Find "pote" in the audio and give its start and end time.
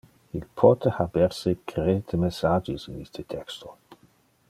0.55-0.87